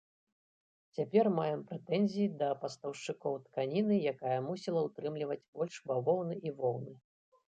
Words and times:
Цяпер 0.99 1.25
маем 1.39 1.59
прэтэнзіі 1.71 2.27
да 2.39 2.47
пастаўшчыкоў 2.63 3.37
тканіны, 3.45 3.95
якая 4.13 4.39
мусіла 4.47 4.79
утрымліваць 4.89 5.39
больш 5.59 5.75
бавоўны 5.91 6.35
і 6.49 6.57
воўны. 6.63 6.93